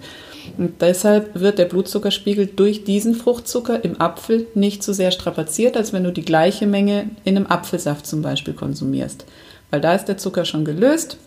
Und 0.58 0.82
deshalb 0.82 1.40
wird 1.40 1.60
der 1.60 1.66
Blutzuckerspiegel 1.66 2.48
durch 2.48 2.84
diesen 2.84 3.14
Fruchtzucker 3.14 3.84
im 3.84 4.02
Apfel 4.02 4.48
nicht 4.56 4.82
so 4.82 4.92
sehr 4.92 5.12
strapaziert, 5.12 5.78
als 5.78 5.94
wenn 5.94 6.04
du 6.04 6.12
die 6.12 6.26
gleiche 6.26 6.66
Menge 6.66 7.12
in 7.26 7.38
einem 7.38 7.48
Apfelsaft 7.48 8.08
zum 8.08 8.24
Beispiel 8.24 8.56
konsumierst. 8.56 9.26
Weil 9.70 9.82
da 9.82 9.94
ist 9.94 10.06
der 10.06 10.18
Zucker 10.18 10.46
schon 10.46 10.66
gelöst 10.66 11.18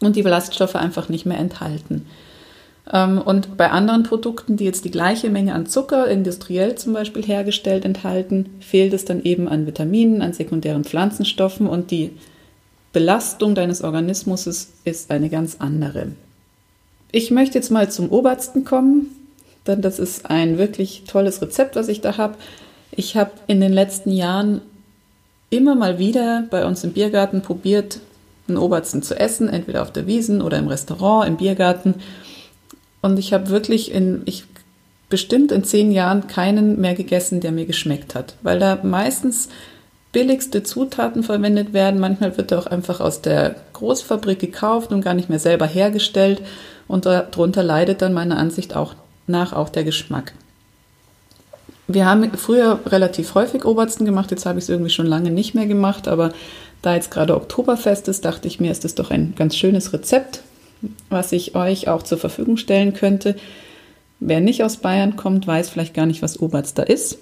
und 0.00 0.16
die 0.16 0.22
Ballaststoffe 0.22 0.76
einfach 0.76 1.08
nicht 1.08 1.24
mehr 1.24 1.38
enthalten. 1.38 2.06
Ähm, 2.92 3.20
und 3.20 3.56
bei 3.56 3.70
anderen 3.70 4.02
Produkten, 4.02 4.56
die 4.56 4.64
jetzt 4.64 4.84
die 4.84 4.90
gleiche 4.90 5.30
Menge 5.30 5.54
an 5.54 5.66
Zucker, 5.66 6.08
industriell 6.08 6.76
zum 6.76 6.92
Beispiel 6.92 7.24
hergestellt, 7.24 7.84
enthalten, 7.84 8.50
fehlt 8.60 8.92
es 8.92 9.04
dann 9.04 9.22
eben 9.22 9.48
an 9.48 9.66
Vitaminen, 9.66 10.22
an 10.22 10.32
sekundären 10.32 10.84
Pflanzenstoffen 10.84 11.66
und 11.66 11.90
die 11.90 12.12
Belastung 12.92 13.54
deines 13.54 13.82
Organismus 13.82 14.46
ist 14.84 15.10
eine 15.10 15.28
ganz 15.28 15.56
andere. 15.58 16.12
Ich 17.12 17.30
möchte 17.30 17.58
jetzt 17.58 17.70
mal 17.70 17.90
zum 17.90 18.10
Obersten 18.10 18.64
kommen, 18.64 19.08
denn 19.66 19.82
das 19.82 19.98
ist 19.98 20.30
ein 20.30 20.58
wirklich 20.58 21.04
tolles 21.06 21.40
Rezept, 21.40 21.76
was 21.76 21.88
ich 21.88 22.00
da 22.00 22.16
habe. 22.16 22.36
Ich 22.90 23.16
habe 23.16 23.32
in 23.46 23.60
den 23.60 23.72
letzten 23.72 24.10
Jahren 24.10 24.62
immer 25.50 25.74
mal 25.74 25.98
wieder 25.98 26.44
bei 26.50 26.66
uns 26.66 26.84
im 26.84 26.92
Biergarten 26.92 27.42
probiert, 27.42 28.00
einen 28.46 28.56
Obersten 28.56 29.02
zu 29.02 29.18
essen, 29.18 29.48
entweder 29.48 29.82
auf 29.82 29.92
der 29.92 30.06
Wiesen 30.06 30.40
oder 30.40 30.58
im 30.58 30.68
Restaurant, 30.68 31.28
im 31.28 31.36
Biergarten. 31.36 31.94
Und 33.00 33.18
ich 33.18 33.32
habe 33.32 33.48
wirklich 33.48 33.92
in, 33.92 34.22
ich 34.24 34.44
bestimmt 35.08 35.52
in 35.52 35.64
zehn 35.64 35.90
Jahren 35.92 36.26
keinen 36.26 36.80
mehr 36.80 36.94
gegessen, 36.94 37.40
der 37.40 37.52
mir 37.52 37.66
geschmeckt 37.66 38.14
hat, 38.14 38.34
weil 38.42 38.58
da 38.58 38.78
meistens 38.82 39.48
billigste 40.12 40.62
Zutaten 40.62 41.22
verwendet 41.22 41.72
werden. 41.72 42.00
Manchmal 42.00 42.36
wird 42.36 42.52
er 42.52 42.58
auch 42.58 42.66
einfach 42.66 43.00
aus 43.00 43.22
der 43.22 43.56
Großfabrik 43.74 44.38
gekauft 44.38 44.92
und 44.92 45.02
gar 45.02 45.14
nicht 45.14 45.28
mehr 45.28 45.38
selber 45.38 45.66
hergestellt. 45.66 46.42
Und 46.86 47.04
darunter 47.06 47.62
leidet 47.62 48.00
dann 48.02 48.14
meiner 48.14 48.38
Ansicht 48.38 48.74
auch 48.74 48.94
nach 49.26 49.52
auch 49.52 49.68
der 49.68 49.84
Geschmack. 49.84 50.32
Wir 51.86 52.06
haben 52.06 52.30
früher 52.36 52.80
relativ 52.86 53.34
häufig 53.34 53.64
Obersten 53.64 54.04
gemacht, 54.04 54.30
jetzt 54.30 54.44
habe 54.44 54.58
ich 54.58 54.64
es 54.64 54.68
irgendwie 54.68 54.90
schon 54.90 55.06
lange 55.06 55.30
nicht 55.30 55.54
mehr 55.54 55.66
gemacht, 55.66 56.06
aber 56.06 56.32
da 56.82 56.94
jetzt 56.94 57.10
gerade 57.10 57.34
Oktoberfest 57.34 58.08
ist, 58.08 58.26
dachte 58.26 58.46
ich 58.46 58.60
mir, 58.60 58.70
ist 58.70 58.84
das 58.84 58.94
doch 58.94 59.10
ein 59.10 59.34
ganz 59.36 59.56
schönes 59.56 59.92
Rezept, 59.94 60.42
was 61.08 61.32
ich 61.32 61.54
euch 61.54 61.88
auch 61.88 62.02
zur 62.02 62.18
Verfügung 62.18 62.56
stellen 62.56 62.94
könnte. 62.94 63.36
Wer 64.20 64.40
nicht 64.40 64.62
aus 64.64 64.78
Bayern 64.78 65.16
kommt, 65.16 65.46
weiß 65.46 65.70
vielleicht 65.70 65.94
gar 65.94 66.06
nicht, 66.06 66.22
was 66.22 66.40
Oberster 66.40 66.88
ist. 66.88 67.18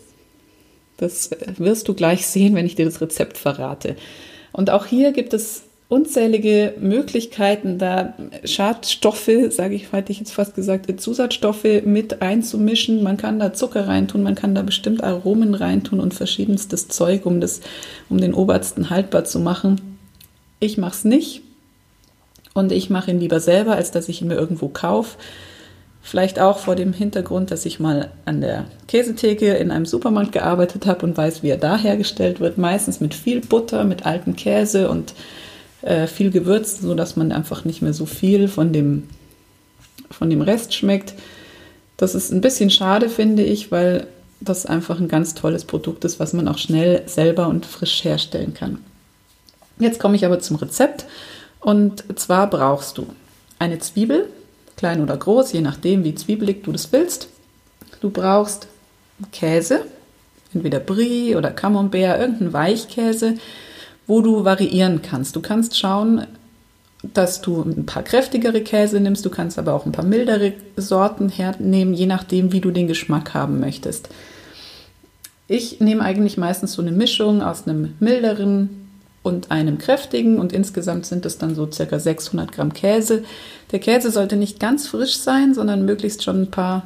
Das 0.97 1.31
wirst 1.59 1.89
du 1.89 1.95
gleich 1.95 2.27
sehen, 2.27 2.55
wenn 2.55 2.67
ich 2.67 2.75
dir 2.75 2.87
das 2.87 3.01
Rezept 3.01 3.37
verrate. 3.37 3.97
Und 4.53 4.71
auch 4.71 4.87
hier 4.87 5.13
gibt 5.13 5.35
es 5.35 5.65
unzählige 5.89 6.75
Möglichkeiten, 6.81 7.79
da 7.79 8.15
Schadstoffe, 8.45 9.31
sage 9.51 9.75
ich, 9.75 9.93
hatte 9.93 10.11
ich 10.11 10.19
jetzt 10.19 10.33
fast 10.33 10.55
gesagt, 10.55 11.01
Zusatzstoffe 11.01 11.83
mit 11.85 12.23
einzumischen. 12.23 13.03
Man 13.03 13.17
kann 13.19 13.39
da 13.39 13.53
Zucker 13.53 13.87
reintun, 13.87 14.23
man 14.23 14.35
kann 14.35 14.55
da 14.55 14.63
bestimmt 14.63 15.05
Aromen 15.05 15.55
reintun 15.55 16.01
und 16.01 16.15
verschiedenstes 16.15 16.89
Zeug, 16.89 17.25
um, 17.25 17.41
das, 17.41 17.61
um 18.09 18.19
den 18.19 18.35
Obersten 18.35 18.91
haltbar 18.91 19.25
zu 19.25 19.39
machen. 19.39 19.81
Ich 20.59 20.79
mache 20.79 20.95
es 20.95 21.05
nicht 21.05 21.43
und 22.57 22.73
ich 22.73 22.91
mache 22.91 23.11
ihn 23.11 23.21
lieber 23.21 23.41
selber, 23.41 23.77
als 23.77 23.91
dass 23.91 24.09
ich 24.09 24.23
ihn 24.23 24.29
mir 24.29 24.37
irgendwo 24.37 24.69
kaufe. 24.69 25.17
Vielleicht 26.03 26.39
auch 26.39 26.59
vor 26.59 26.77
dem 26.77 26.93
Hintergrund, 26.93 27.51
dass 27.51 27.67
ich 27.67 27.81
mal 27.81 28.13
an 28.27 28.41
der 28.41 28.67
Käsetheke 28.87 29.55
in 29.55 29.73
einem 29.73 29.87
Supermarkt 29.87 30.33
gearbeitet 30.33 30.87
habe 30.87 31.05
und 31.05 31.17
weiß, 31.17 31.43
wie 31.43 31.49
er 31.49 31.57
da 31.57 31.77
hergestellt 31.77 32.39
wird. 32.39 32.59
Meistens 32.59 33.01
mit 33.01 33.13
viel 33.13 33.41
Butter, 33.41 33.85
mit 33.85 34.07
altem 34.07 34.37
Käse 34.37 34.89
und 34.89 35.15
äh, 35.83 36.07
viel 36.07 36.31
Gewürz, 36.31 36.81
sodass 36.81 37.17
man 37.17 37.33
einfach 37.33 37.65
nicht 37.65 37.83
mehr 37.83 37.93
so 37.93 38.07
viel 38.07 38.47
von 38.47 38.73
dem, 38.73 39.09
von 40.11 40.31
dem 40.31 40.43
Rest 40.43 40.75
schmeckt. 40.75 41.15
Das 41.97 42.15
ist 42.15 42.31
ein 42.31 42.41
bisschen 42.41 42.71
schade, 42.71 43.09
finde 43.09 43.43
ich, 43.43 43.73
weil 43.73 44.07
das 44.41 44.67
einfach 44.67 45.01
ein 45.01 45.09
ganz 45.09 45.35
tolles 45.35 45.65
Produkt 45.65 46.05
ist, 46.05 46.21
was 46.21 46.33
man 46.33 46.47
auch 46.47 46.59
schnell 46.59 47.03
selber 47.07 47.49
und 47.49 47.67
frisch 47.67 48.05
herstellen 48.05 48.55
kann. 48.55 48.79
Jetzt 49.79 49.99
komme 49.99 50.17
ich 50.17 50.25
aber 50.25 50.39
zum 50.41 50.57
Rezept. 50.57 51.07
Und 51.67 52.05
zwar 52.15 52.49
brauchst 52.49 52.97
du 52.97 53.09
eine 53.59 53.81
Zwiebel, 53.81 54.29
klein 54.77 55.03
oder 55.03 55.17
groß, 55.17 55.53
je 55.53 55.63
nachdem, 55.63 56.05
wie 56.05 56.15
zwiebelig 56.15 56.63
du 56.63 56.71
das 56.71 56.93
willst. 56.93 57.27
Du 58.01 58.11
brauchst 58.11 58.69
Käse, 59.33 59.85
entweder 60.55 60.79
Brie 60.79 61.35
oder 61.35 61.51
Camembert, 61.51 62.21
irgendeinen 62.21 62.53
Weichkäse 62.53 63.35
wo 64.07 64.21
du 64.21 64.45
variieren 64.45 65.03
kannst. 65.03 65.35
Du 65.35 65.41
kannst 65.41 65.77
schauen, 65.77 66.29
dass 67.03 67.41
du 67.41 67.63
ein 67.63 67.85
paar 67.85 68.05
kräftigere 68.05 68.61
Käse 68.61 69.01
nimmst, 69.01 69.25
du 69.25 69.31
kannst 69.31 69.59
aber 69.59 69.75
auch 69.75 69.87
ein 69.87 69.91
paar 69.91 70.05
mildere 70.05 70.53
Sorten 70.77 71.29
hernehmen, 71.29 71.93
je 71.93 72.07
nachdem, 72.07 72.53
wie 72.53 72.61
du 72.61 72.71
den 72.71 72.87
Geschmack 72.87 73.35
haben 73.35 73.59
möchtest. 73.59 74.09
Ich 75.49 75.81
nehme 75.81 76.03
eigentlich 76.03 76.37
meistens 76.37 76.75
so 76.75 76.83
eine 76.83 76.93
Mischung 76.93 77.43
aus 77.43 77.67
einem 77.67 77.95
milderen 77.99 78.86
und 79.27 79.51
einem 79.51 79.79
kräftigen 79.79 80.39
und 80.39 80.53
insgesamt 80.53 81.05
sind 81.05 81.27
es 81.27 81.37
dann 81.37 81.57
so 81.57 81.71
circa 81.71 81.99
600 81.99 82.53
Gramm 82.53 82.73
Käse. 82.73 83.25
Der 83.73 83.81
Käse 83.81 84.13
sollte 84.13 84.37
nicht 84.37 84.61
ganz 84.61 84.87
frisch 84.87 85.17
sein, 85.17 85.53
sondern 85.53 85.85
möglichst 85.85 86.23
schon 86.23 86.43
ein 86.43 86.51
paar 86.51 86.85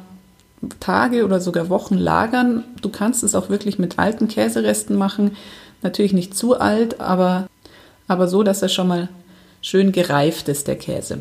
Tage 0.79 1.23
oder 1.23 1.39
sogar 1.39 1.69
Wochen 1.69 1.97
lagern. 1.97 2.63
Du 2.81 2.89
kannst 2.89 3.23
es 3.23 3.35
auch 3.35 3.49
wirklich 3.49 3.77
mit 3.77 3.99
alten 3.99 4.27
Käseresten 4.27 4.95
machen. 4.95 5.37
Natürlich 5.83 6.13
nicht 6.13 6.35
zu 6.35 6.59
alt, 6.59 6.99
aber, 6.99 7.47
aber 8.07 8.27
so, 8.27 8.41
dass 8.41 8.63
er 8.63 8.69
schon 8.69 8.87
mal 8.87 9.09
schön 9.61 9.91
gereift 9.91 10.49
ist, 10.49 10.67
der 10.67 10.77
Käse. 10.77 11.19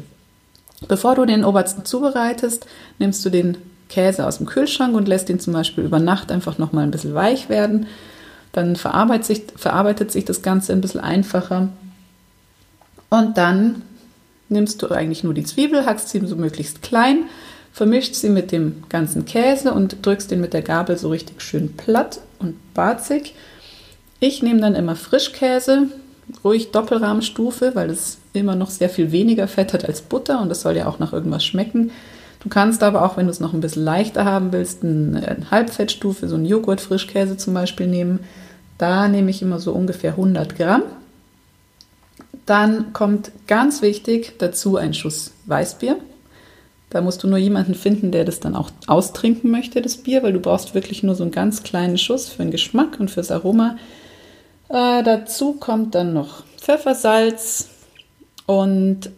Bevor 0.88 1.16
du 1.16 1.26
den 1.26 1.44
Obersten 1.44 1.84
zubereitest, 1.84 2.66
nimmst 2.98 3.22
du 3.24 3.30
den 3.30 3.58
Käse 3.90 4.26
aus 4.26 4.38
dem 4.38 4.46
Kühlschrank 4.46 4.94
und 4.94 5.08
lässt 5.08 5.28
ihn 5.28 5.40
zum 5.40 5.52
Beispiel 5.52 5.84
über 5.84 5.98
Nacht 5.98 6.32
einfach 6.32 6.56
noch 6.56 6.72
mal 6.72 6.82
ein 6.82 6.90
bisschen 6.90 7.14
weich 7.14 7.50
werden. 7.50 7.86
Dann 8.52 8.76
verarbeitet 8.76 9.26
sich, 9.26 9.42
verarbeitet 9.56 10.10
sich 10.10 10.24
das 10.24 10.42
Ganze 10.42 10.72
ein 10.72 10.80
bisschen 10.80 11.00
einfacher. 11.00 11.68
Und 13.08 13.38
dann 13.38 13.82
nimmst 14.48 14.82
du 14.82 14.88
eigentlich 14.88 15.24
nur 15.24 15.34
die 15.34 15.44
Zwiebel, 15.44 15.86
hackst 15.86 16.08
sie 16.08 16.24
so 16.26 16.36
möglichst 16.36 16.82
klein, 16.82 17.24
vermischt 17.72 18.14
sie 18.14 18.28
mit 18.28 18.52
dem 18.52 18.82
ganzen 18.88 19.24
Käse 19.24 19.72
und 19.72 20.04
drückst 20.04 20.30
den 20.30 20.40
mit 20.40 20.52
der 20.52 20.62
Gabel 20.62 20.98
so 20.98 21.08
richtig 21.10 21.40
schön 21.40 21.76
platt 21.76 22.20
und 22.38 22.56
barzig. 22.74 23.34
Ich 24.18 24.42
nehme 24.42 24.60
dann 24.60 24.74
immer 24.74 24.96
Frischkäse, 24.96 25.88
ruhig 26.44 26.72
Doppelrahmstufe, 26.72 27.74
weil 27.74 27.90
es 27.90 28.18
immer 28.32 28.54
noch 28.54 28.70
sehr 28.70 28.90
viel 28.90 29.12
weniger 29.12 29.48
Fett 29.48 29.72
hat 29.72 29.84
als 29.84 30.02
Butter 30.02 30.40
und 30.40 30.48
das 30.48 30.62
soll 30.62 30.76
ja 30.76 30.86
auch 30.86 30.98
nach 30.98 31.12
irgendwas 31.12 31.44
schmecken. 31.44 31.90
Du 32.40 32.48
kannst 32.48 32.82
aber 32.82 33.04
auch, 33.04 33.16
wenn 33.16 33.26
du 33.26 33.30
es 33.30 33.40
noch 33.40 33.52
ein 33.52 33.60
bisschen 33.60 33.84
leichter 33.84 34.24
haben 34.24 34.52
willst, 34.52 34.82
eine 34.82 35.46
Halbfettstufe, 35.50 36.26
so 36.26 36.36
einen 36.36 36.46
Joghurt-Frischkäse 36.46 37.36
zum 37.36 37.54
Beispiel 37.54 37.86
nehmen. 37.86 38.20
Da 38.78 39.08
nehme 39.08 39.30
ich 39.30 39.42
immer 39.42 39.58
so 39.58 39.72
ungefähr 39.72 40.12
100 40.12 40.56
Gramm. 40.56 40.82
Dann 42.46 42.92
kommt 42.94 43.30
ganz 43.46 43.82
wichtig 43.82 44.34
dazu 44.38 44.76
ein 44.76 44.94
Schuss 44.94 45.32
Weißbier. 45.46 45.96
Da 46.88 47.02
musst 47.02 47.22
du 47.22 47.28
nur 47.28 47.38
jemanden 47.38 47.74
finden, 47.74 48.10
der 48.10 48.24
das 48.24 48.40
dann 48.40 48.56
auch 48.56 48.70
austrinken 48.86 49.50
möchte, 49.50 49.82
das 49.82 49.98
Bier, 49.98 50.22
weil 50.22 50.32
du 50.32 50.40
brauchst 50.40 50.74
wirklich 50.74 51.02
nur 51.02 51.14
so 51.14 51.22
einen 51.22 51.30
ganz 51.30 51.62
kleinen 51.62 51.98
Schuss 51.98 52.28
für 52.30 52.42
den 52.42 52.50
Geschmack 52.50 52.98
und 52.98 53.10
fürs 53.10 53.30
Aroma. 53.30 53.76
Äh, 54.68 55.02
dazu 55.04 55.52
kommt 55.52 55.94
dann 55.94 56.14
noch 56.14 56.42
Pfeffersalz 56.58 57.68
und 58.46 59.10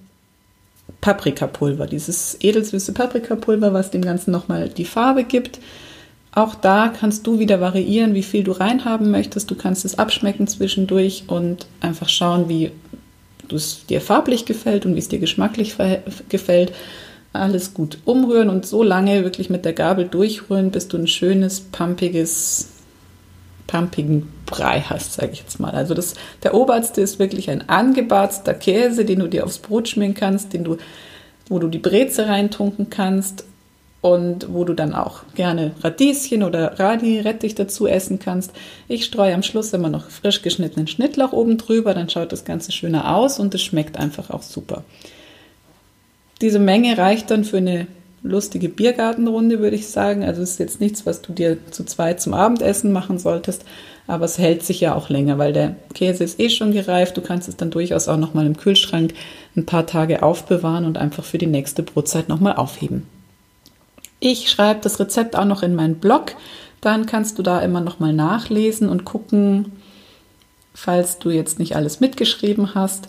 Paprikapulver, 1.02 1.86
dieses 1.86 2.38
edelsüße 2.40 2.94
Paprikapulver, 2.94 3.74
was 3.74 3.90
dem 3.90 4.02
Ganzen 4.02 4.30
nochmal 4.30 4.70
die 4.70 4.86
Farbe 4.86 5.24
gibt. 5.24 5.58
Auch 6.34 6.54
da 6.54 6.88
kannst 6.88 7.26
du 7.26 7.38
wieder 7.38 7.60
variieren, 7.60 8.14
wie 8.14 8.22
viel 8.22 8.44
du 8.44 8.52
reinhaben 8.52 9.10
möchtest. 9.10 9.50
Du 9.50 9.54
kannst 9.54 9.84
es 9.84 9.98
abschmecken 9.98 10.46
zwischendurch 10.46 11.24
und 11.26 11.66
einfach 11.80 12.08
schauen, 12.08 12.48
wie 12.48 12.70
es 13.52 13.84
dir 13.84 14.00
farblich 14.00 14.46
gefällt 14.46 14.86
und 14.86 14.94
wie 14.94 15.00
es 15.00 15.08
dir 15.08 15.18
geschmacklich 15.18 15.76
gefällt. 16.30 16.72
Alles 17.34 17.74
gut 17.74 17.98
umrühren 18.04 18.48
und 18.48 18.64
so 18.64 18.82
lange 18.82 19.24
wirklich 19.24 19.50
mit 19.50 19.64
der 19.64 19.72
Gabel 19.72 20.06
durchrühren, 20.06 20.70
bis 20.70 20.88
du 20.88 20.98
ein 20.98 21.08
schönes, 21.08 21.60
pumpiges 21.60 22.68
pumpigen 23.66 24.28
Brei 24.52 24.82
hast, 24.82 25.14
sage 25.14 25.32
ich 25.32 25.40
jetzt 25.40 25.58
mal. 25.58 25.72
Also 25.72 25.94
das, 25.94 26.14
der 26.42 26.54
Oberste 26.54 27.00
ist 27.00 27.18
wirklich 27.18 27.50
ein 27.50 27.68
angebarzter 27.68 28.54
Käse, 28.54 29.04
den 29.04 29.20
du 29.20 29.28
dir 29.28 29.44
aufs 29.44 29.58
Brot 29.58 29.88
schmieren 29.88 30.14
kannst, 30.14 30.52
den 30.52 30.62
du, 30.62 30.76
wo 31.48 31.58
du 31.58 31.68
die 31.68 31.78
Breze 31.78 32.26
reintunken 32.26 32.90
kannst 32.90 33.44
und 34.02 34.52
wo 34.52 34.64
du 34.64 34.74
dann 34.74 34.94
auch 34.94 35.22
gerne 35.34 35.72
Radieschen 35.80 36.42
oder 36.42 36.78
Radi-Rettich 36.78 37.54
dazu 37.54 37.86
essen 37.86 38.18
kannst. 38.18 38.52
Ich 38.88 39.04
streue 39.06 39.32
am 39.32 39.42
Schluss 39.42 39.72
immer 39.72 39.88
noch 39.88 40.10
frisch 40.10 40.42
geschnittenen 40.42 40.86
Schnittlauch 40.88 41.32
oben 41.32 41.56
drüber, 41.56 41.94
dann 41.94 42.10
schaut 42.10 42.32
das 42.32 42.44
Ganze 42.44 42.72
schöner 42.72 43.16
aus 43.16 43.38
und 43.38 43.54
es 43.54 43.62
schmeckt 43.62 43.96
einfach 43.96 44.28
auch 44.28 44.42
super. 44.42 44.84
Diese 46.42 46.58
Menge 46.58 46.98
reicht 46.98 47.30
dann 47.30 47.44
für 47.44 47.58
eine 47.58 47.86
lustige 48.22 48.68
Biergartenrunde, 48.68 49.60
würde 49.60 49.76
ich 49.76 49.88
sagen. 49.88 50.24
Also 50.24 50.42
es 50.42 50.52
ist 50.52 50.58
jetzt 50.58 50.80
nichts, 50.80 51.06
was 51.06 51.22
du 51.22 51.32
dir 51.32 51.58
zu 51.70 51.84
zweit 51.84 52.20
zum 52.20 52.34
Abendessen 52.34 52.92
machen 52.92 53.18
solltest, 53.18 53.64
aber 54.06 54.24
es 54.24 54.38
hält 54.38 54.62
sich 54.62 54.80
ja 54.80 54.94
auch 54.94 55.08
länger, 55.08 55.38
weil 55.38 55.52
der 55.52 55.76
Käse 55.94 56.24
ist 56.24 56.38
eh 56.40 56.50
schon 56.50 56.72
gereift. 56.72 57.16
Du 57.16 57.20
kannst 57.20 57.48
es 57.48 57.56
dann 57.56 57.70
durchaus 57.70 58.08
auch 58.08 58.16
noch 58.16 58.34
mal 58.34 58.46
im 58.46 58.56
Kühlschrank 58.56 59.14
ein 59.56 59.66
paar 59.66 59.86
Tage 59.86 60.22
aufbewahren 60.22 60.84
und 60.84 60.98
einfach 60.98 61.24
für 61.24 61.38
die 61.38 61.46
nächste 61.46 61.82
Brotzeit 61.82 62.28
noch 62.28 62.40
mal 62.40 62.54
aufheben. 62.54 63.06
Ich 64.20 64.48
schreibe 64.50 64.80
das 64.82 65.00
Rezept 65.00 65.34
auch 65.34 65.44
noch 65.44 65.62
in 65.62 65.74
meinen 65.74 65.96
Blog. 65.96 66.36
Dann 66.80 67.06
kannst 67.06 67.38
du 67.38 67.42
da 67.42 67.60
immer 67.60 67.80
noch 67.80 67.98
mal 67.98 68.12
nachlesen 68.12 68.88
und 68.88 69.04
gucken, 69.04 69.72
falls 70.74 71.18
du 71.18 71.30
jetzt 71.30 71.58
nicht 71.58 71.76
alles 71.76 72.00
mitgeschrieben 72.00 72.74
hast. 72.74 73.08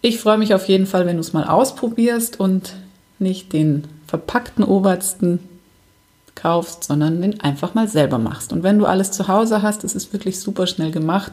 Ich 0.00 0.20
freue 0.20 0.38
mich 0.38 0.54
auf 0.54 0.68
jeden 0.68 0.86
Fall, 0.86 1.06
wenn 1.06 1.16
du 1.16 1.20
es 1.20 1.32
mal 1.32 1.44
ausprobierst 1.44 2.38
und 2.38 2.74
nicht 3.18 3.52
den 3.52 3.84
verpackten 4.08 4.64
Obersten 4.64 5.38
kaufst, 6.34 6.84
sondern 6.84 7.20
den 7.20 7.40
einfach 7.40 7.74
mal 7.74 7.88
selber 7.88 8.18
machst. 8.18 8.52
Und 8.52 8.62
wenn 8.62 8.78
du 8.78 8.86
alles 8.86 9.10
zu 9.12 9.28
Hause 9.28 9.62
hast, 9.62 9.84
ist 9.84 9.94
es 9.94 10.12
wirklich 10.12 10.40
super 10.40 10.66
schnell 10.66 10.90
gemacht 10.90 11.32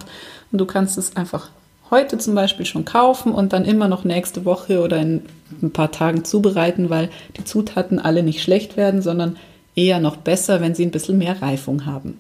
und 0.52 0.60
du 0.60 0.66
kannst 0.66 0.98
es 0.98 1.16
einfach 1.16 1.50
heute 1.92 2.18
zum 2.18 2.36
Beispiel 2.36 2.66
schon 2.66 2.86
kaufen 2.86 3.32
und 3.32 3.54
dann 3.54 3.66
immer 3.66 3.88
noch 3.88 4.04
nächste 4.04 4.46
Woche 4.46 4.82
oder 4.82 4.98
in 4.98 5.24
ein 5.62 5.72
paar 5.72 5.92
Tagen 5.92 6.26
zubereiten, 6.26 6.90
weil 6.90 7.10
die 7.38 7.46
Zutaten 7.46 8.00
alle 8.00 8.24
nicht 8.24 8.42
schlecht 8.42 8.76
werden, 8.76 9.02
sondern 9.02 9.38
eher 9.76 10.00
noch 10.00 10.18
besser, 10.18 10.62
wenn 10.62 10.76
sie 10.76 10.86
ein 10.86 10.92
bisschen 10.92 11.18
mehr 11.18 11.42
Reifung 11.42 11.86
haben. 11.86 12.20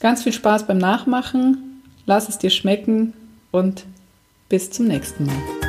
Ganz 0.00 0.22
viel 0.22 0.32
Spaß 0.32 0.66
beim 0.66 0.78
Nachmachen, 0.78 1.82
lass 2.06 2.28
es 2.28 2.38
dir 2.38 2.50
schmecken 2.50 3.12
und 3.50 3.84
bis 4.48 4.70
zum 4.70 4.86
nächsten 4.86 5.26
Mal. 5.26 5.65